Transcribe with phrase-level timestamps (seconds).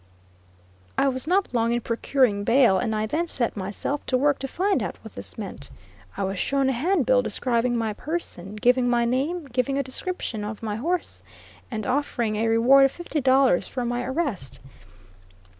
[0.97, 4.47] I was not long in procuring bail, and I then set myself, to work to
[4.47, 5.69] find out what this meant.
[6.17, 10.63] I was shown a handbill describing my person, giving my name, giving a description of
[10.63, 11.21] my horse,
[11.69, 14.59] and offering a reward of fifty dollars for my arrest.